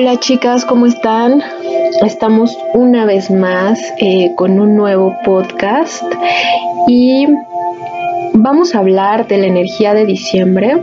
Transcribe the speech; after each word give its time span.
Hola 0.00 0.20
chicas, 0.20 0.64
¿cómo 0.64 0.86
están? 0.86 1.42
Estamos 2.06 2.56
una 2.72 3.04
vez 3.04 3.32
más 3.32 3.80
eh, 3.98 4.32
con 4.36 4.60
un 4.60 4.76
nuevo 4.76 5.12
podcast 5.24 6.04
y 6.86 7.26
vamos 8.32 8.76
a 8.76 8.78
hablar 8.78 9.26
de 9.26 9.38
la 9.38 9.48
energía 9.48 9.94
de 9.94 10.06
diciembre, 10.06 10.80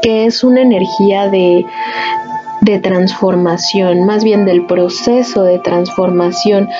que 0.00 0.24
es 0.24 0.42
una 0.42 0.62
energía 0.62 1.28
de, 1.28 1.66
de 2.62 2.78
transformación, 2.78 4.06
más 4.06 4.24
bien 4.24 4.46
del 4.46 4.64
proceso 4.64 5.42
de 5.42 5.58
transformación 5.58 6.70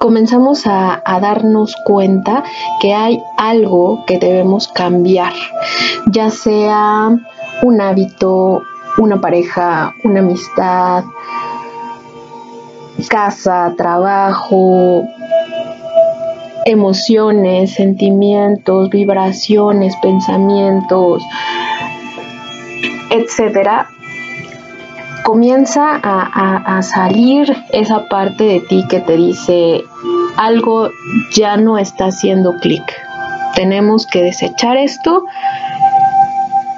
comenzamos 0.00 0.66
a, 0.66 1.02
a, 1.04 1.20
darnos 1.20 1.76
cuenta 1.84 2.42
que 2.80 2.94
hay 2.94 3.22
algo 3.36 4.04
que 4.06 4.18
debemos 4.18 4.68
cambiar, 4.68 5.32
ya 6.10 6.30
sea 6.30 7.10
un 7.62 7.80
hábito, 7.80 8.62
una 8.98 9.20
pareja, 9.20 9.94
una 10.04 10.20
amistad, 10.20 11.04
casa, 13.08 13.74
trabajo, 13.76 15.04
emociones, 16.64 17.74
sentimientos, 17.74 18.90
vibraciones, 18.90 19.94
pensamientos, 19.96 21.22
etcétera, 23.10 23.88
comienza 25.24 25.98
a, 26.02 26.76
a, 26.76 26.82
salir 26.82 27.54
esa 27.72 28.08
parte 28.08 28.44
de 28.44 28.60
ti 28.60 28.84
que 28.88 29.00
te 29.00 29.16
dice 29.16 29.82
algo 30.36 30.90
ya 31.32 31.56
no 31.56 31.78
está 31.78 32.06
haciendo 32.06 32.54
clic. 32.60 32.84
Tenemos 33.54 34.06
que 34.06 34.22
desechar 34.22 34.76
esto 34.76 35.24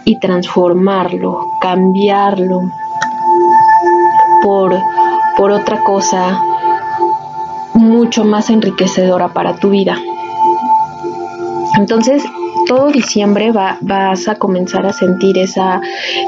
y 0.06 0.18
transformarlo, 0.20 1.50
cambiarlo 1.60 2.60
por, 4.42 4.80
por 5.36 5.50
otra 5.50 5.82
cosa 5.82 6.40
mucho 7.74 8.24
más 8.24 8.48
enriquecedora 8.48 9.28
para 9.28 9.56
tu 9.56 9.70
vida. 9.70 9.98
Entonces, 11.76 12.22
todo 12.66 12.90
diciembre 12.90 13.50
va, 13.50 13.78
vas 13.80 14.28
a 14.28 14.36
comenzar 14.36 14.86
a 14.86 14.92
sentir 14.92 15.38
esa, 15.38 15.80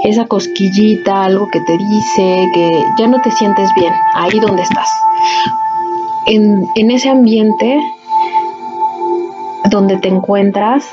esa 0.04 0.26
cosquillita, 0.26 1.24
algo 1.24 1.48
que 1.48 1.60
te 1.60 1.78
dice 1.78 2.48
que 2.52 2.84
ya 2.98 3.06
no 3.06 3.22
te 3.22 3.30
sientes 3.30 3.70
bien, 3.76 3.94
ahí 4.14 4.40
donde 4.40 4.62
estás. 4.62 4.88
En, 6.26 6.66
en 6.74 6.90
ese 6.90 7.10
ambiente 7.10 7.78
donde 9.70 9.98
te 9.98 10.08
encuentras, 10.08 10.84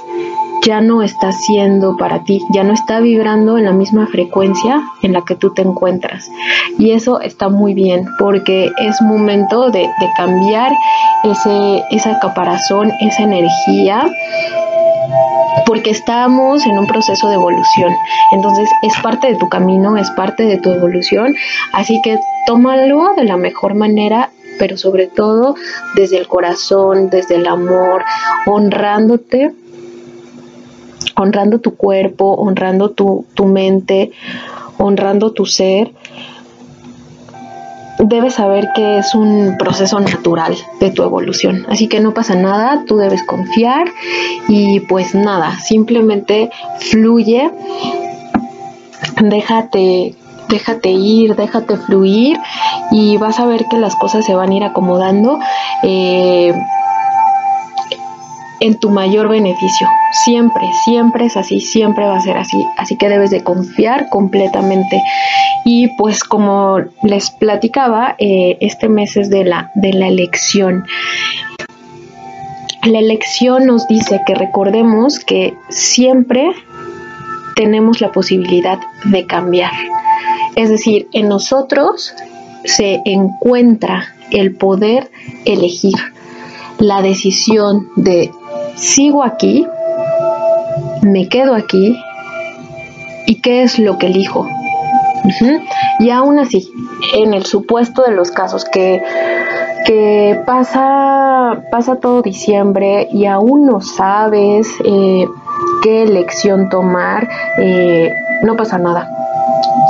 ya 0.65 0.81
no 0.81 1.03
está 1.03 1.31
siendo 1.31 1.95
para 1.95 2.23
ti, 2.23 2.41
ya 2.53 2.63
no 2.63 2.73
está 2.73 2.99
vibrando 2.99 3.57
en 3.57 3.65
la 3.65 3.71
misma 3.71 4.07
frecuencia 4.07 4.81
en 5.03 5.13
la 5.13 5.21
que 5.21 5.35
tú 5.35 5.53
te 5.53 5.61
encuentras. 5.61 6.29
Y 6.79 6.91
eso 6.91 7.21
está 7.21 7.49
muy 7.49 7.73
bien 7.73 8.05
porque 8.19 8.71
es 8.79 9.01
momento 9.01 9.69
de, 9.69 9.81
de 9.81 10.09
cambiar 10.17 10.73
ese, 11.23 11.83
esa 11.91 12.19
caparazón, 12.19 12.91
esa 13.01 13.23
energía 13.23 14.05
porque 15.65 15.89
estamos 15.89 16.65
en 16.65 16.77
un 16.77 16.87
proceso 16.87 17.27
de 17.29 17.35
evolución. 17.35 17.91
Entonces 18.31 18.69
es 18.81 18.93
parte 19.01 19.27
de 19.27 19.35
tu 19.35 19.49
camino, 19.49 19.97
es 19.97 20.09
parte 20.11 20.43
de 20.43 20.57
tu 20.57 20.71
evolución, 20.71 21.33
así 21.73 22.01
que 22.03 22.19
tómalo 22.45 23.13
de 23.15 23.23
la 23.23 23.37
mejor 23.37 23.75
manera 23.75 24.29
pero 24.57 24.77
sobre 24.77 25.07
todo 25.07 25.55
desde 25.95 26.17
el 26.17 26.27
corazón, 26.27 27.09
desde 27.09 27.35
el 27.35 27.47
amor, 27.47 28.05
honrándote 28.45 29.53
honrando 31.15 31.59
tu 31.59 31.75
cuerpo, 31.75 32.33
honrando 32.33 32.91
tu, 32.91 33.25
tu 33.33 33.45
mente, 33.45 34.11
honrando 34.77 35.31
tu 35.31 35.45
ser, 35.45 35.91
debes 37.99 38.35
saber 38.35 38.69
que 38.75 38.97
es 38.97 39.15
un 39.15 39.55
proceso 39.57 39.99
natural 39.99 40.55
de 40.79 40.91
tu 40.91 41.03
evolución. 41.03 41.65
Así 41.69 41.87
que 41.87 41.99
no 41.99 42.13
pasa 42.13 42.35
nada, 42.35 42.83
tú 42.85 42.97
debes 42.97 43.23
confiar 43.23 43.87
y 44.47 44.81
pues 44.81 45.15
nada, 45.15 45.59
simplemente 45.59 46.49
fluye, 46.79 47.51
déjate 49.21 50.15
déjate 50.47 50.91
ir, 50.91 51.35
déjate 51.35 51.77
fluir 51.77 52.37
y 52.91 53.17
vas 53.17 53.39
a 53.39 53.45
ver 53.45 53.65
que 53.69 53.77
las 53.77 53.95
cosas 53.95 54.25
se 54.25 54.35
van 54.35 54.51
a 54.51 54.55
ir 54.55 54.63
acomodando. 54.63 55.39
Eh, 55.81 56.53
en 58.59 58.79
tu 58.79 58.89
mayor 58.89 59.29
beneficio. 59.29 59.87
Siempre, 60.23 60.63
siempre 60.85 61.25
es 61.25 61.37
así, 61.37 61.59
siempre 61.61 62.05
va 62.05 62.17
a 62.17 62.21
ser 62.21 62.37
así. 62.37 62.65
Así 62.77 62.97
que 62.97 63.09
debes 63.09 63.29
de 63.29 63.43
confiar 63.43 64.09
completamente. 64.09 65.01
Y 65.65 65.87
pues 65.97 66.23
como 66.23 66.79
les 67.03 67.31
platicaba, 67.31 68.15
eh, 68.17 68.57
este 68.61 68.89
mes 68.89 69.17
es 69.17 69.29
de 69.29 69.45
la, 69.45 69.71
de 69.75 69.93
la 69.93 70.07
elección. 70.07 70.85
La 72.83 72.99
elección 72.99 73.65
nos 73.65 73.87
dice 73.87 74.21
que 74.27 74.35
recordemos 74.35 75.19
que 75.19 75.55
siempre 75.69 76.51
tenemos 77.55 77.99
la 78.01 78.11
posibilidad 78.11 78.79
de 79.05 79.25
cambiar. 79.25 79.71
Es 80.55 80.69
decir, 80.69 81.07
en 81.11 81.27
nosotros 81.27 82.13
se 82.63 83.01
encuentra 83.05 84.13
el 84.31 84.55
poder 84.55 85.09
elegir 85.45 85.95
la 86.79 87.01
decisión 87.01 87.87
de 87.95 88.31
sigo 88.75 89.23
aquí, 89.23 89.67
me 91.01 91.27
quedo 91.27 91.55
aquí 91.55 91.97
y 93.25 93.41
qué 93.41 93.63
es 93.63 93.79
lo 93.79 93.97
que 93.97 94.07
elijo. 94.07 94.47
Y 95.99 96.09
aún 96.11 96.39
así, 96.39 96.71
en 97.15 97.33
el 97.33 97.45
supuesto 97.45 98.03
de 98.03 98.11
los 98.11 98.31
casos 98.31 98.65
que, 98.65 99.01
que 99.85 100.39
pasa, 100.45 101.63
pasa 101.71 101.95
todo 101.95 102.21
diciembre 102.21 103.07
y 103.11 103.25
aún 103.25 103.65
no 103.65 103.81
sabes 103.81 104.67
eh, 104.83 105.25
qué 105.81 106.03
elección 106.03 106.69
tomar, 106.69 107.27
eh, 107.57 108.13
no 108.43 108.55
pasa 108.55 108.77
nada. 108.77 109.14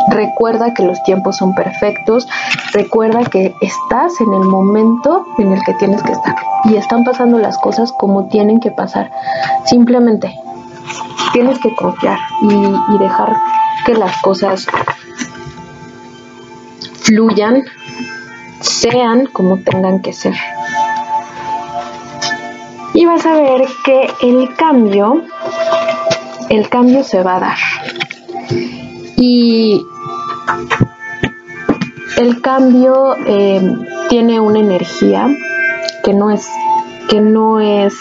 Recuerda 0.10 0.74
que 0.74 0.84
los 0.84 1.02
tiempos 1.04 1.38
son 1.38 1.54
perfectos, 1.56 2.28
recuerda 2.74 3.24
que 3.24 3.56
estás 3.62 4.20
en 4.22 4.34
el 4.34 4.44
momento 4.44 5.26
en 5.38 5.52
el 5.52 5.64
que 5.64 5.74
tienes 5.76 6.02
que 6.04 6.12
estar 6.12 6.36
y 6.66 6.76
están 6.76 7.04
pasando 7.04 7.38
las 7.38 7.58
cosas 7.58 7.92
como 7.92 8.28
tienen 8.28 8.60
que 8.60 8.72
pasar. 8.72 9.12
Simplemente 9.66 10.34
tienes 11.34 11.60
que 11.60 11.76
confiar 11.76 12.20
y, 12.42 12.98
dejar 12.98 13.36
que 13.86 13.94
las 13.94 14.16
cosas 14.22 14.66
fluyan, 17.02 17.64
sean 18.62 19.26
como 19.28 19.58
tengan 19.58 20.02
que 20.02 20.14
ser. 20.14 20.36
Y 22.94 23.06
vas 23.06 23.26
a 23.26 23.34
ver 23.34 23.68
que 23.84 24.10
el 24.22 24.56
cambio, 24.56 25.24
el 26.50 26.70
cambio 26.70 27.04
se 27.04 27.22
va 27.22 27.36
a 27.36 27.40
dar. 27.42 27.58
Y 29.18 29.82
el 32.18 32.42
cambio 32.42 33.16
eh, 33.26 33.62
tiene 34.10 34.40
una 34.40 34.60
energía 34.60 35.28
que 36.04 36.14
no 36.14 36.32
es 36.32 36.48
que 37.10 37.22
no 37.22 37.60
es 37.60 37.96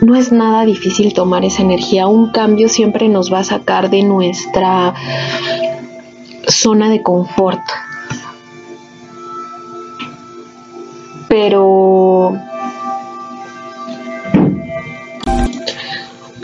no 0.00 0.14
es 0.14 0.32
nada 0.32 0.64
difícil 0.64 1.12
tomar 1.12 1.44
esa 1.44 1.62
energía. 1.62 2.06
Un 2.06 2.30
cambio 2.30 2.68
siempre 2.68 3.08
nos 3.08 3.32
va 3.32 3.40
a 3.40 3.44
sacar 3.44 3.90
de 3.90 4.02
nuestra 4.04 4.94
zona 6.46 6.88
de 6.88 7.02
confort. 7.02 7.60
Pero 11.28 12.32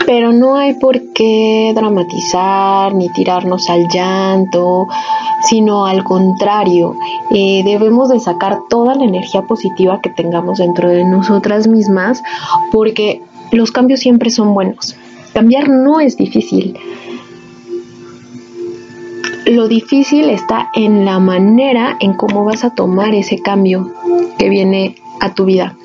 pero 0.05 0.31
no 0.31 0.55
hay 0.55 0.75
por 0.75 1.13
qué 1.13 1.71
dramatizar 1.75 2.93
ni 2.93 3.09
tirarnos 3.09 3.69
al 3.69 3.87
llanto, 3.87 4.87
sino 5.41 5.85
al 5.85 6.03
contrario, 6.03 6.95
eh, 7.31 7.63
debemos 7.65 8.09
de 8.09 8.19
sacar 8.19 8.59
toda 8.69 8.95
la 8.95 9.05
energía 9.05 9.43
positiva 9.43 9.99
que 10.01 10.09
tengamos 10.09 10.59
dentro 10.59 10.89
de 10.89 11.03
nosotras 11.03 11.67
mismas 11.67 12.21
porque 12.71 13.21
los 13.51 13.71
cambios 13.71 13.99
siempre 13.99 14.29
son 14.29 14.53
buenos. 14.53 14.95
Cambiar 15.33 15.69
no 15.69 15.99
es 15.99 16.17
difícil. 16.17 16.77
Lo 19.45 19.67
difícil 19.67 20.29
está 20.29 20.69
en 20.75 21.05
la 21.05 21.19
manera 21.19 21.97
en 21.99 22.13
cómo 22.13 22.45
vas 22.45 22.63
a 22.63 22.71
tomar 22.71 23.13
ese 23.13 23.39
cambio 23.39 23.91
que 24.39 24.49
viene 24.49 24.95
a 25.19 25.33
tu 25.33 25.45
vida. 25.45 25.75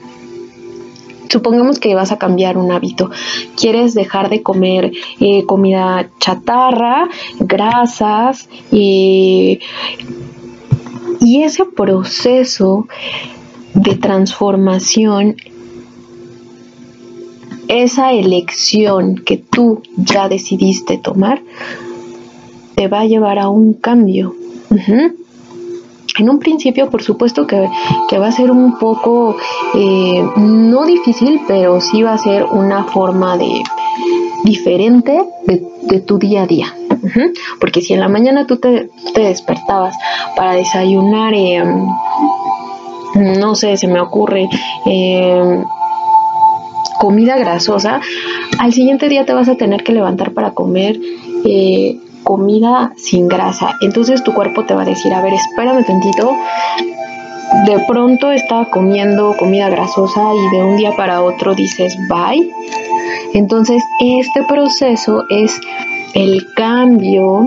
Supongamos 1.31 1.79
que 1.79 1.95
vas 1.95 2.11
a 2.11 2.19
cambiar 2.19 2.59
un 2.59 2.73
hábito. 2.73 3.11
Quieres 3.57 3.95
dejar 3.95 4.29
de 4.29 4.43
comer 4.43 4.93
eh, 5.21 5.47
comida 5.47 6.11
chatarra, 6.19 7.09
grasas 7.39 8.49
y, 8.73 9.61
y 11.21 11.43
ese 11.43 11.65
proceso 11.65 12.89
de 13.75 13.95
transformación 13.95 15.37
esa 17.69 18.13
elección 18.13 19.15
que 19.15 19.37
tú 19.37 19.83
ya 19.97 20.29
decidiste 20.29 20.99
tomar 20.99 21.41
te 22.75 22.89
va 22.89 23.03
a 23.03 23.07
llevar 23.07 23.39
a 23.39 23.49
un 23.49 23.75
cambio. 23.75 24.35
En 26.19 26.29
un 26.29 26.39
principio, 26.39 26.91
por 26.91 27.03
supuesto 27.03 27.47
que, 27.47 27.69
va 28.19 28.27
a 28.27 28.33
ser 28.33 28.51
un 28.51 28.79
poco, 28.79 29.37
eh, 29.75 30.25
no 30.37 30.85
difícil, 30.85 31.41
pero 31.47 31.81
sí 31.81 32.03
va 32.03 32.15
a 32.15 32.19
ser 32.19 32.45
una 32.45 32.85
forma 32.85 33.37
de 33.37 33.63
diferente 34.45 35.23
de, 35.47 36.01
tu 36.01 36.19
día 36.19 36.43
a 36.43 36.47
día. 36.47 36.75
Porque 37.61 37.81
si 37.81 37.95
en 37.95 38.01
la 38.01 38.09
mañana 38.09 38.47
tú 38.47 38.57
te, 38.59 38.91
despertabas 39.15 39.97
para 40.37 40.55
desayunar, 40.55 41.33
eh, 41.35 41.63
no 43.15 43.55
sé, 43.55 43.77
se 43.77 43.87
me 43.87 44.01
ocurre, 44.01 44.49
eh, 44.87 45.63
comida 46.99 47.37
grasosa, 47.39 48.01
al 48.59 48.73
siguiente 48.73 49.09
día 49.09 49.25
te 49.25 49.33
vas 49.33 49.49
a 49.49 49.57
tener 49.57 49.83
que 49.83 49.93
levantar 49.93 50.33
para 50.33 50.53
comer 50.53 51.01
comida 52.31 52.93
sin 52.97 53.27
grasa. 53.27 53.75
Entonces 53.81 54.23
tu 54.23 54.33
cuerpo 54.33 54.65
te 54.65 54.73
va 54.73 54.83
a 54.83 54.85
decir, 54.85 55.13
a 55.13 55.21
ver, 55.21 55.33
espérame 55.33 55.85
tantito. 55.85 56.33
De 57.67 57.81
pronto 57.89 58.31
estaba 58.31 58.67
comiendo 58.67 59.35
comida 59.37 59.69
grasosa 59.69 60.23
y 60.33 60.57
de 60.57 60.63
un 60.63 60.77
día 60.77 60.93
para 60.97 61.23
otro 61.23 61.57
dices 61.57 61.97
bye. 62.09 62.49
Entonces 63.35 63.83
este 63.99 64.45
proceso 64.45 65.25
es 65.29 65.61
el 66.15 66.47
cambio 66.55 67.47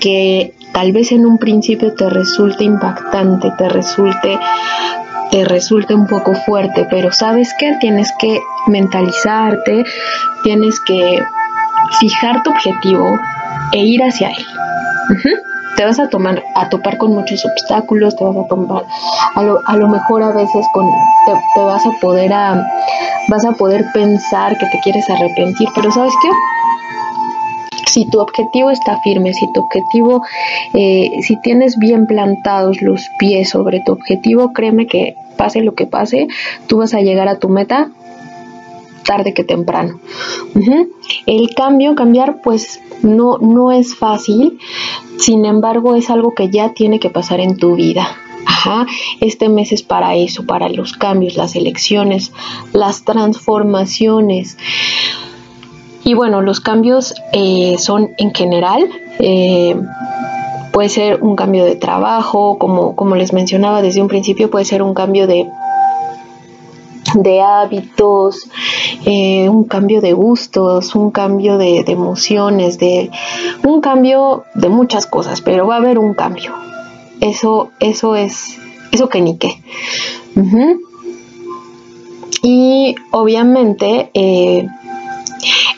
que 0.00 0.54
tal 0.72 0.92
vez 0.92 1.12
en 1.12 1.26
un 1.26 1.36
principio 1.36 1.92
te 1.92 2.08
resulte 2.08 2.64
impactante, 2.64 3.52
te 3.58 3.68
resulte 3.68 4.38
te 5.30 5.44
resulte 5.44 5.94
un 5.94 6.06
poco 6.06 6.32
fuerte, 6.34 6.86
pero 6.88 7.12
sabes 7.12 7.52
que 7.58 7.74
tienes 7.78 8.10
que 8.18 8.40
mentalizarte, 8.68 9.84
tienes 10.42 10.80
que 10.80 11.22
fijar 12.00 12.42
tu 12.42 12.50
objetivo 12.50 13.18
e 13.72 13.78
ir 13.78 14.02
hacia 14.02 14.28
él. 14.28 14.44
Te 15.76 15.84
vas 15.84 16.00
a 16.00 16.08
tomar, 16.08 16.42
a 16.56 16.68
topar 16.68 16.98
con 16.98 17.14
muchos 17.14 17.44
obstáculos, 17.44 18.16
te 18.16 18.24
vas 18.24 18.36
a 18.36 18.48
tomar, 18.48 18.84
a 19.34 19.42
lo, 19.42 19.60
a 19.66 19.76
lo 19.76 19.88
mejor 19.88 20.22
a 20.22 20.32
veces 20.32 20.66
con, 20.72 20.86
te, 21.54 21.60
vas 21.60 21.86
a 21.86 21.92
poder 22.00 22.32
a, 22.32 22.66
vas 23.28 23.44
a 23.44 23.52
poder 23.52 23.84
pensar 23.94 24.58
que 24.58 24.66
te 24.66 24.80
quieres 24.80 25.08
arrepentir, 25.08 25.68
pero 25.74 25.92
¿sabes 25.92 26.12
qué? 26.20 26.28
si 27.88 28.04
tu 28.04 28.20
objetivo 28.20 28.70
está 28.70 29.00
firme, 29.00 29.32
si 29.32 29.50
tu 29.52 29.60
objetivo, 29.60 30.22
eh, 30.74 31.10
si 31.22 31.40
tienes 31.40 31.78
bien 31.78 32.06
plantados 32.06 32.82
los 32.82 33.08
pies 33.18 33.48
sobre 33.50 33.80
tu 33.80 33.92
objetivo, 33.92 34.52
créeme 34.52 34.86
que 34.86 35.16
pase 35.36 35.62
lo 35.62 35.74
que 35.74 35.86
pase, 35.86 36.28
tú 36.66 36.78
vas 36.78 36.94
a 36.94 37.00
llegar 37.00 37.28
a 37.28 37.38
tu 37.38 37.48
meta 37.48 37.88
tarde 39.04 39.34
que 39.34 39.44
temprano. 39.44 40.00
El 41.26 41.54
cambio, 41.54 41.94
cambiar, 41.94 42.40
pues 42.42 42.80
no, 43.02 43.38
no 43.38 43.72
es 43.72 43.94
fácil, 43.94 44.58
sin 45.18 45.44
embargo 45.44 45.94
es 45.94 46.10
algo 46.10 46.34
que 46.34 46.50
ya 46.50 46.72
tiene 46.72 47.00
que 47.00 47.10
pasar 47.10 47.40
en 47.40 47.56
tu 47.56 47.74
vida. 47.74 48.08
Ajá, 48.46 48.86
este 49.20 49.48
mes 49.48 49.72
es 49.72 49.82
para 49.82 50.14
eso, 50.14 50.46
para 50.46 50.68
los 50.68 50.94
cambios, 50.94 51.36
las 51.36 51.54
elecciones, 51.54 52.32
las 52.72 53.04
transformaciones. 53.04 54.56
Y 56.02 56.14
bueno, 56.14 56.40
los 56.40 56.60
cambios 56.60 57.14
eh, 57.32 57.76
son 57.78 58.10
en 58.16 58.34
general, 58.34 58.88
eh, 59.18 59.76
puede 60.72 60.88
ser 60.88 61.22
un 61.22 61.36
cambio 61.36 61.64
de 61.64 61.76
trabajo, 61.76 62.58
como, 62.58 62.96
como 62.96 63.16
les 63.16 63.32
mencionaba 63.32 63.82
desde 63.82 64.00
un 64.00 64.08
principio, 64.08 64.50
puede 64.50 64.64
ser 64.64 64.82
un 64.82 64.94
cambio 64.94 65.26
de, 65.26 65.46
de 67.14 67.40
hábitos, 67.40 68.48
eh, 69.04 69.48
un 69.48 69.64
cambio 69.64 70.00
de 70.00 70.12
gustos, 70.12 70.94
un 70.94 71.10
cambio 71.10 71.58
de, 71.58 71.84
emociones, 71.86 72.78
de 72.78 73.10
un 73.64 73.80
cambio 73.80 74.44
de 74.54 74.68
muchas 74.68 75.06
cosas, 75.06 75.40
pero 75.40 75.66
va 75.66 75.76
a 75.76 75.78
haber 75.78 75.98
un 75.98 76.14
cambio. 76.14 76.54
Eso, 77.20 77.70
eso 77.80 78.16
es, 78.16 78.58
eso 78.92 79.08
que 79.08 79.20
ni 79.20 79.36
qué. 79.36 79.62
Y 82.42 82.94
obviamente 83.10 84.10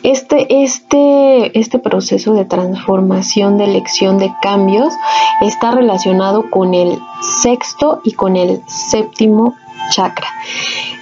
este, 0.02 0.62
este, 0.62 1.58
este 1.58 1.78
proceso 1.78 2.32
de 2.32 2.44
transformación, 2.44 3.58
de 3.58 3.64
elección, 3.64 4.18
de 4.18 4.32
cambios, 4.40 4.94
está 5.42 5.72
relacionado 5.72 6.50
con 6.50 6.74
el 6.74 6.98
sexto 7.42 8.00
y 8.04 8.12
con 8.12 8.36
el 8.36 8.62
séptimo 8.66 9.54
chakra. 9.90 10.28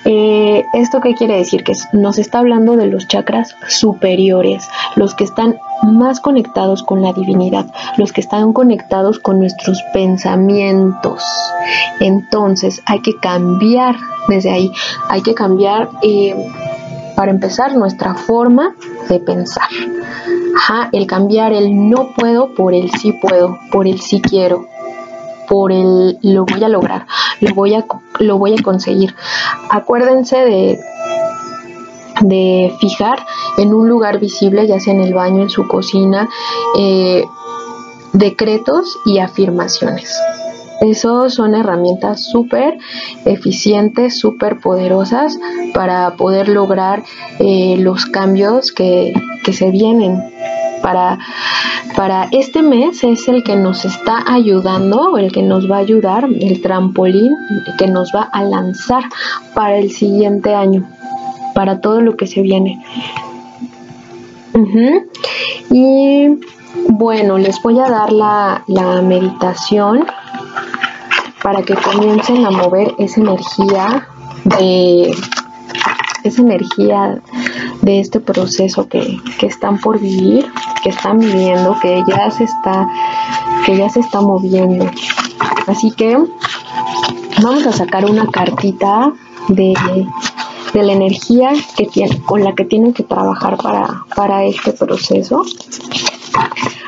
Eh, 0.05 0.65
¿Esto 0.73 1.01
qué 1.01 1.15
quiere 1.15 1.37
decir? 1.37 1.63
Que 1.63 1.75
nos 1.93 2.19
está 2.19 2.39
hablando 2.39 2.77
de 2.77 2.87
los 2.87 3.07
chakras 3.07 3.55
superiores, 3.69 4.69
los 4.97 5.15
que 5.15 5.25
están 5.25 5.57
más 5.83 6.21
conectados 6.21 6.83
con 6.83 7.03
la 7.03 7.13
divinidad, 7.13 7.67
los 7.97 8.13
que 8.13 8.21
están 8.21 8.53
conectados 8.53 9.19
con 9.19 9.39
nuestros 9.39 9.81
pensamientos. 9.93 11.23
Entonces 12.01 12.83
hay 12.87 13.01
que 13.01 13.17
cambiar 13.21 13.97
desde 14.29 14.51
ahí, 14.51 14.73
hay 15.09 15.23
que 15.23 15.35
cambiar 15.35 15.89
eh, 16.03 16.35
para 17.15 17.31
empezar, 17.31 17.75
nuestra 17.77 18.15
forma 18.15 18.75
de 19.09 19.19
pensar. 19.19 19.69
El 20.93 21.07
cambiar 21.07 21.53
el 21.53 21.89
no 21.89 22.13
puedo 22.15 22.55
por 22.55 22.75
el 22.75 22.91
sí 22.93 23.13
puedo, 23.13 23.59
por 23.73 23.87
el 23.87 24.01
sí 24.01 24.21
quiero, 24.21 24.67
por 25.49 25.73
el 25.73 26.19
lo 26.23 26.45
voy 26.45 26.63
a 26.63 26.69
lograr, 26.69 27.07
lo 27.41 27.55
voy 27.55 27.75
a, 27.75 27.85
lo 28.19 28.39
voy 28.39 28.55
a 28.59 28.63
conseguir. 28.63 29.15
Acuérdense 29.71 30.37
de, 30.37 30.81
de 32.23 32.73
fijar 32.81 33.25
en 33.57 33.75
un 33.75 33.89
lugar 33.89 34.19
visible, 34.19 34.67
ya 34.67 34.81
sea 34.81 34.95
en 34.95 35.01
el 35.01 35.15
baño, 35.15 35.43
en 35.43 35.51
su 35.51 35.67
cocina, 35.67 36.29
eh, 36.79 37.25
decretos 38.13 38.99
y 39.05 39.19
afirmaciones. 39.19 40.15
Esos 40.81 41.35
son 41.35 41.55
herramientas 41.55 42.25
súper 42.25 42.79
eficientes, 43.25 44.17
súper 44.19 44.61
poderosas 44.61 45.37
para 45.75 46.15
poder 46.15 46.49
lograr 46.49 47.03
eh, 47.41 47.77
los 47.79 48.07
cambios 48.07 48.73
que, 48.73 49.13
se 49.51 49.71
vienen. 49.71 50.23
Para, 50.83 51.19
para 51.97 52.29
este 52.33 52.63
mes 52.63 53.03
es 53.05 53.29
el 53.29 53.43
que 53.43 53.57
nos 53.57 53.85
está 53.85 54.25
ayudando, 54.27 55.19
el 55.19 55.33
que 55.33 55.43
nos 55.43 55.71
va 55.71 55.77
a 55.77 55.81
ayudar, 55.81 56.29
el 56.41 56.61
trampolín 56.63 57.35
que 57.79 57.87
nos 57.87 58.13
va 58.15 58.23
a 58.33 58.43
lanzar 58.43 59.05
para 59.55 59.79
el 59.79 59.91
siguiente 59.91 60.55
año, 60.55 60.89
para 61.55 61.81
todo 61.81 62.01
lo 62.01 62.17
que 62.17 62.27
se 62.27 62.43
viene. 62.43 62.83
Y 65.71 66.29
bueno, 66.89 67.39
les 67.39 67.63
voy 67.63 67.79
a 67.79 67.89
dar 67.89 68.13
la, 68.13 68.65
la 68.67 69.03
meditación 69.03 70.07
para 71.43 71.63
que 71.63 71.75
comiencen 71.75 72.45
a 72.45 72.51
mover 72.51 72.95
esa 72.99 73.21
energía 73.21 74.09
de 74.45 75.15
esa 76.25 76.43
energía 76.43 77.21
de 77.89 78.01
este 78.01 78.21
proceso 78.21 78.87
que, 78.87 79.17
están 79.41 79.79
por 79.79 79.99
vivir, 79.99 80.45
que 80.83 80.91
están 80.91 81.19
viviendo, 81.19 81.75
que 81.81 82.05
ya 82.07 82.31
se 82.31 82.45
está, 82.45 82.87
que 83.65 83.79
ya 83.79 83.89
se 83.89 84.01
está 84.01 84.21
moviendo. 84.21 84.91
Así 85.67 85.91
que 85.93 86.19
vamos 87.43 87.67
a 87.67 87.73
sacar 87.73 88.05
una 88.05 88.27
cartita 88.27 89.11
de, 89.49 89.73
la 90.75 90.93
energía 90.93 91.53
que 91.79 91.87
tiene, 91.87 92.21
con 92.27 92.45
la 92.45 92.55
que 92.55 92.67
tienen 92.67 92.93
que 92.93 93.05
trabajar 93.05 93.57
para, 93.57 94.05
para 94.15 94.45
este 94.45 94.75
proceso. 94.75 95.43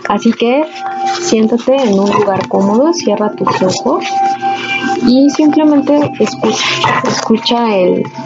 Así 0.06 0.32
que 0.34 0.66
siéntate 1.18 1.76
en 1.76 1.98
un 1.98 2.10
lugar 2.10 2.46
cómodo, 2.48 2.92
cierra 2.92 3.32
tus 3.32 3.48
ojos 3.62 4.04
y 5.08 5.30
simplemente 5.30 6.12
escucha, 6.20 6.64
escucha 7.08 7.66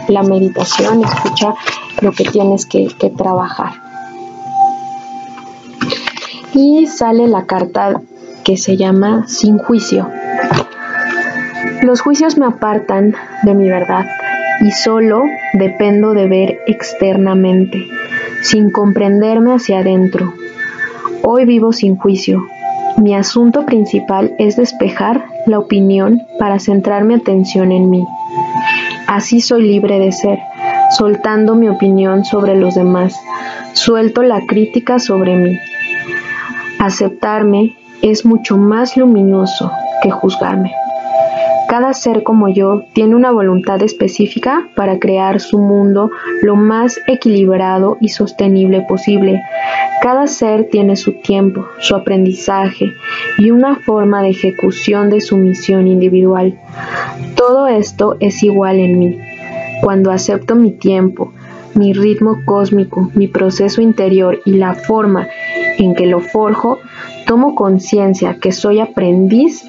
la 0.09 0.23
meditación, 0.23 1.05
escucha 1.05 1.55
lo 2.01 2.11
que 2.11 2.23
tienes 2.25 2.65
que, 2.65 2.89
trabajar. 3.17 3.73
Y 6.53 6.87
sale 6.87 7.27
la 7.27 7.45
carta 7.45 8.01
que 8.43 8.57
se 8.57 8.77
llama 8.77 9.27
Sin 9.27 9.57
juicio. 9.57 10.09
Los 11.81 12.01
juicios 12.01 12.37
me 12.37 12.45
apartan 12.45 13.15
de 13.43 13.53
mi 13.53 13.67
verdad 13.67 14.05
y 14.61 14.71
solo 14.71 15.23
dependo 15.53 16.13
de 16.13 16.27
ver 16.27 16.59
externamente 16.67 17.87
sin 18.41 18.69
comprenderme 18.69 19.53
hacia 19.53 19.79
adentro. 19.79 20.33
Hoy 21.23 21.45
vivo 21.45 21.73
sin 21.73 21.95
juicio. 21.97 22.45
Mi 22.97 23.15
asunto 23.15 23.65
principal 23.65 24.33
es 24.37 24.55
despejar 24.55 25.25
la 25.47 25.59
opinión 25.59 26.21
para 26.39 26.59
centrar 26.59 27.03
mi 27.03 27.15
atención 27.15 27.71
en 27.71 27.89
mí. 27.89 28.05
Así 29.07 29.41
soy 29.41 29.63
libre 29.63 29.99
de 29.99 30.11
ser, 30.11 30.39
soltando 30.91 31.55
mi 31.55 31.69
opinión 31.69 32.25
sobre 32.25 32.55
los 32.55 32.75
demás. 32.75 33.15
Suelto 33.73 34.23
la 34.23 34.41
crítica 34.45 34.99
sobre 34.99 35.35
mí. 35.35 35.57
Aceptarme 36.79 37.77
es 38.01 38.25
mucho 38.25 38.57
más 38.57 38.97
luminoso 38.97 39.71
que 40.01 40.11
juzgarme. 40.11 40.73
Cada 41.67 41.93
ser 41.93 42.23
como 42.23 42.47
yo 42.47 42.83
tiene 42.93 43.15
una 43.15 43.31
voluntad 43.31 43.81
específica 43.81 44.67
para 44.75 44.99
crear 44.99 45.39
su 45.39 45.57
mundo 45.57 46.11
lo 46.43 46.55
más 46.55 46.99
equilibrado 47.07 47.97
y 47.99 48.09
sostenible 48.09 48.81
posible. 48.87 49.41
Cada 50.01 50.27
ser 50.27 50.69
tiene 50.69 50.95
su 50.95 51.13
tiempo, 51.13 51.65
su 51.79 51.95
aprendizaje 51.95 52.93
y 53.39 53.49
una 53.49 53.75
forma 53.77 54.21
de 54.21 54.29
ejecución 54.29 55.09
de 55.09 55.21
su 55.21 55.37
misión 55.37 55.87
individual. 55.87 56.57
Todo 57.35 57.67
esto 57.67 58.15
es 58.19 58.43
igual 58.43 58.79
en 58.79 58.99
mí. 58.99 59.17
Cuando 59.81 60.11
acepto 60.11 60.55
mi 60.55 60.71
tiempo, 60.71 61.33
mi 61.73 61.93
ritmo 61.93 62.37
cósmico, 62.45 63.11
mi 63.13 63.27
proceso 63.27 63.81
interior 63.81 64.39
y 64.45 64.53
la 64.53 64.73
forma 64.73 65.27
en 65.77 65.93
que 65.93 66.05
lo 66.05 66.21
forjo, 66.21 66.79
tomo 67.25 67.55
conciencia 67.55 68.37
que 68.39 68.51
soy 68.51 68.79
aprendiz 68.79 69.63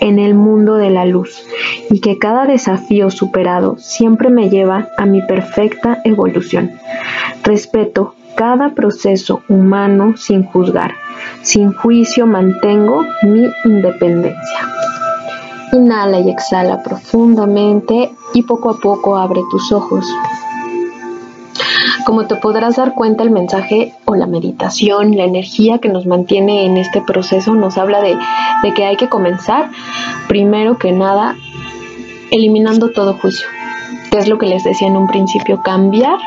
en 0.00 0.18
el 0.18 0.34
mundo 0.34 0.76
de 0.76 0.90
la 0.90 1.04
luz 1.04 1.44
y 1.90 2.00
que 2.00 2.18
cada 2.18 2.46
desafío 2.46 3.10
superado 3.10 3.76
siempre 3.78 4.30
me 4.30 4.48
lleva 4.48 4.88
a 4.96 5.04
mi 5.06 5.20
perfecta 5.22 6.00
evolución. 6.04 6.72
Respeto 7.44 8.14
cada 8.34 8.74
proceso 8.74 9.42
humano 9.48 10.16
sin 10.16 10.44
juzgar. 10.44 10.94
Sin 11.42 11.72
juicio 11.72 12.26
mantengo 12.26 13.04
mi 13.22 13.46
independencia. 13.64 14.79
Inhala 15.72 16.20
y 16.20 16.30
exhala 16.30 16.82
profundamente 16.82 18.12
y 18.34 18.42
poco 18.42 18.70
a 18.70 18.78
poco 18.78 19.16
abre 19.16 19.40
tus 19.50 19.72
ojos. 19.72 20.04
Como 22.04 22.26
te 22.26 22.36
podrás 22.36 22.76
dar 22.76 22.94
cuenta, 22.94 23.22
el 23.22 23.30
mensaje 23.30 23.94
o 24.04 24.16
la 24.16 24.26
meditación, 24.26 25.16
la 25.16 25.24
energía 25.24 25.78
que 25.78 25.88
nos 25.88 26.06
mantiene 26.06 26.64
en 26.64 26.76
este 26.76 27.00
proceso 27.00 27.54
nos 27.54 27.78
habla 27.78 28.00
de, 28.00 28.16
que 28.74 28.84
hay 28.84 28.96
que 28.96 29.08
comenzar, 29.08 29.70
primero 30.28 30.78
que 30.78 30.92
nada, 30.92 31.36
eliminando 32.30 32.90
todo 32.90 33.14
juicio 33.14 33.46
que 34.10 34.18
es 34.18 34.26
lo 34.26 34.38
que 34.38 34.46
les 34.46 34.64
decía 34.64 34.88
en 34.88 34.96
un 34.96 35.06
principio, 35.06 35.62
cambiar, 35.62 36.18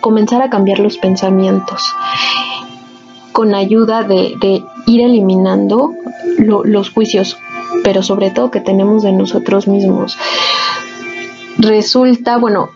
comenzar 0.00 0.42
a 0.42 0.48
cambiar 0.48 0.78
los 0.78 0.96
pensamientos 0.96 1.82
con 3.34 3.52
ayuda 3.52 4.04
de, 4.04 4.62
ir 4.86 5.00
eliminando 5.00 5.92
los 6.38 6.90
juicios, 6.90 7.36
pero 7.82 8.02
sobre 8.02 8.30
todo 8.30 8.50
que 8.50 8.60
tenemos 8.60 9.02
de 9.02 9.12
nosotros 9.12 9.66
mismos. 9.68 10.16
Resulta, 11.58 12.38
bueno, 12.38 12.70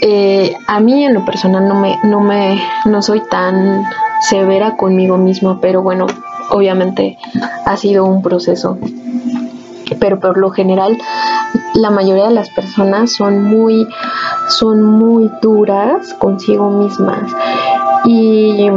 eh, 0.00 0.56
a 0.66 0.80
mí 0.80 1.04
en 1.04 1.14
lo 1.14 1.24
personal 1.24 1.68
no 1.68 1.74
me, 1.74 1.98
no 2.04 2.20
me, 2.20 2.62
no 2.86 3.02
soy 3.02 3.22
tan 3.30 3.84
severa 4.28 4.76
conmigo 4.76 5.16
misma, 5.16 5.60
pero 5.60 5.82
bueno, 5.82 6.06
obviamente 6.50 7.18
ha 7.64 7.76
sido 7.76 8.04
un 8.04 8.22
proceso. 8.22 8.78
Pero 10.00 10.18
por 10.18 10.38
lo 10.38 10.50
general, 10.50 10.98
la 11.74 11.90
mayoría 11.90 12.24
de 12.26 12.34
las 12.34 12.50
personas 12.50 13.12
son 13.12 13.44
muy, 13.44 13.86
son 14.48 14.82
muy 14.82 15.30
duras 15.40 16.14
consigo 16.14 16.70
mismas 16.70 17.30
y 18.04 18.68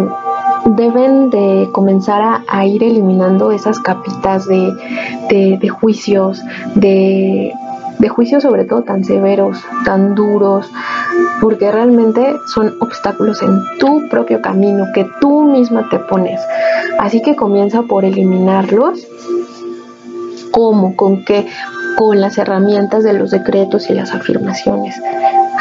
deben 0.65 1.29
de 1.29 1.69
comenzar 1.71 2.43
a, 2.47 2.65
ir 2.65 2.83
eliminando 2.83 3.51
esas 3.51 3.79
capitas 3.79 4.47
de, 4.47 4.73
de 5.29 5.69
juicios, 5.69 6.41
de 6.75 7.53
de 7.99 8.09
juicios 8.09 8.43
sobre 8.43 8.65
todo 8.65 8.83
tan 8.83 9.03
severos, 9.03 9.57
tan 9.85 10.15
duros, 10.15 10.69
porque 11.41 11.71
realmente 11.71 12.33
son 12.53 12.73
obstáculos 12.79 13.41
en 13.41 13.59
tu 13.79 14.07
propio 14.09 14.41
camino 14.41 14.85
que 14.93 15.07
tú 15.21 15.43
misma 15.43 15.87
te 15.89 15.99
pones. 15.99 16.41
Así 16.99 17.21
que 17.21 17.35
comienza 17.35 17.83
por 17.83 18.05
eliminarlos. 18.05 19.07
¿Cómo? 20.51 20.95
¿Con 20.95 21.23
qué? 21.25 21.47
Con 21.97 22.21
las 22.21 22.37
herramientas 22.37 23.03
de 23.03 23.13
los 23.13 23.31
decretos 23.31 23.89
y 23.89 23.93
las 23.93 24.13
afirmaciones 24.13 24.95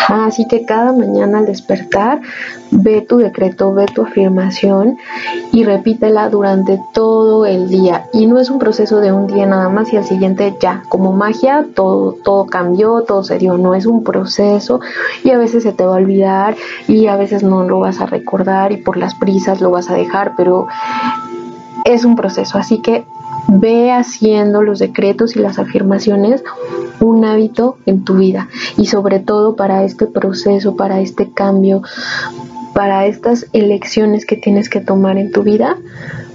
así 0.08 0.46
que 0.46 0.64
cada 0.64 0.92
mañana 0.92 1.38
al 1.38 1.46
despertar, 1.46 2.20
ve 2.70 3.00
tu 3.00 3.18
decreto, 3.18 3.72
ve 3.72 3.86
tu 3.86 4.02
afirmación 4.02 4.98
y 5.52 5.64
repítela 5.64 6.28
durante 6.28 6.80
todo 6.92 7.46
el 7.46 7.68
día. 7.68 8.06
Y 8.12 8.26
no 8.26 8.38
es 8.38 8.50
un 8.50 8.58
proceso 8.58 9.00
de 9.00 9.12
un 9.12 9.26
día 9.26 9.46
nada 9.46 9.68
más 9.68 9.92
y 9.92 9.96
al 9.96 10.04
siguiente 10.04 10.54
ya, 10.60 10.82
como 10.88 11.12
magia, 11.12 11.66
todo, 11.74 12.16
todo 12.22 12.46
cambió, 12.46 13.02
todo 13.02 13.22
se 13.24 13.38
dio. 13.38 13.56
No 13.58 13.74
es 13.74 13.86
un 13.86 14.04
proceso 14.04 14.80
y 15.22 15.30
a 15.30 15.38
veces 15.38 15.62
se 15.62 15.72
te 15.72 15.84
va 15.84 15.94
a 15.94 15.98
olvidar 15.98 16.56
y 16.88 17.06
a 17.06 17.16
veces 17.16 17.42
no 17.42 17.64
lo 17.64 17.80
vas 17.80 18.00
a 18.00 18.06
recordar 18.06 18.72
y 18.72 18.78
por 18.78 18.96
las 18.96 19.14
prisas 19.14 19.60
lo 19.60 19.70
vas 19.70 19.90
a 19.90 19.94
dejar, 19.94 20.32
pero 20.36 20.66
es 21.84 22.04
un 22.04 22.16
proceso. 22.16 22.58
Así 22.58 22.80
que 22.80 23.06
ve 23.48 23.92
haciendo 23.92 24.62
los 24.62 24.78
decretos 24.78 25.36
y 25.36 25.40
las 25.40 25.58
afirmaciones 25.58 26.42
un 27.00 27.24
hábito 27.24 27.78
en 27.86 28.04
tu 28.04 28.14
vida 28.14 28.48
y 28.76 28.86
sobre 28.86 29.20
todo 29.20 29.56
para 29.56 29.84
este 29.84 30.06
proceso, 30.06 30.76
para 30.76 31.00
este 31.00 31.30
cambio, 31.30 31.82
para 32.74 33.06
estas 33.06 33.46
elecciones 33.52 34.26
que 34.26 34.36
tienes 34.36 34.68
que 34.68 34.80
tomar 34.80 35.18
en 35.18 35.30
tu 35.30 35.42
vida, 35.42 35.76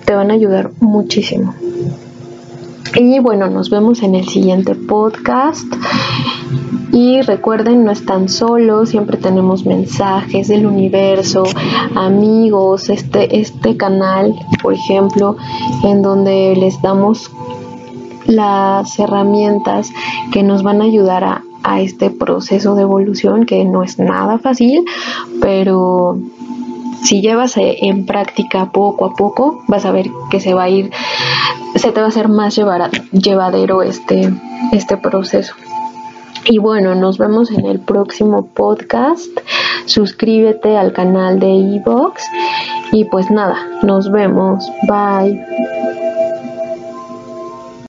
te 0.05 0.13
van 0.13 0.31
a 0.31 0.35
ayudar 0.35 0.71
muchísimo. 0.79 1.53
Y 2.95 3.19
bueno, 3.19 3.49
nos 3.49 3.69
vemos 3.69 4.01
en 4.01 4.15
el 4.15 4.27
siguiente 4.27 4.73
podcast. 4.73 5.67
Y 6.91 7.21
recuerden, 7.21 7.85
no 7.85 7.91
están 7.91 8.29
solos, 8.29 8.89
siempre 8.89 9.17
tenemos 9.17 9.65
mensajes 9.65 10.47
del 10.47 10.65
universo, 10.65 11.43
amigos, 11.95 12.89
este, 12.89 13.39
este 13.39 13.77
canal, 13.77 14.33
por 14.61 14.73
ejemplo, 14.73 15.37
en 15.83 16.01
donde 16.01 16.55
les 16.55 16.81
damos 16.81 17.31
las 18.25 18.97
herramientas 18.99 19.91
que 20.31 20.43
nos 20.43 20.63
van 20.63 20.81
a 20.81 20.85
ayudar 20.85 21.23
a, 21.23 21.43
a 21.63 21.81
este 21.81 22.09
proceso 22.09 22.75
de 22.75 22.83
evolución 22.83 23.45
que 23.45 23.65
no 23.65 23.83
es 23.83 23.99
nada 23.99 24.39
fácil, 24.39 24.85
pero 25.41 26.19
si 27.03 27.21
llevas 27.21 27.57
eh, 27.57 27.77
en 27.81 28.05
práctica 28.05 28.71
poco 28.71 29.05
a 29.05 29.13
poco, 29.13 29.63
vas 29.67 29.85
a 29.85 29.91
ver 29.91 30.07
que 30.29 30.39
se 30.39 30.53
va 30.53 30.63
a 30.63 30.69
ir, 30.69 30.91
se 31.75 31.91
te 31.91 31.99
va 31.99 32.07
a 32.07 32.09
hacer 32.09 32.27
más 32.27 32.59
llevadero 33.11 33.81
este, 33.83 34.33
este 34.71 34.97
proceso. 34.97 35.55
Y 36.45 36.57
bueno, 36.57 36.95
nos 36.95 37.17
vemos 37.17 37.51
en 37.51 37.65
el 37.65 37.79
próximo 37.79 38.47
podcast. 38.47 39.29
Suscríbete 39.85 40.77
al 40.77 40.93
canal 40.93 41.39
de 41.39 41.75
Evox. 41.75 42.23
Y 42.91 43.05
pues 43.05 43.29
nada, 43.29 43.67
nos 43.83 44.11
vemos. 44.11 44.65
Bye. 44.87 45.88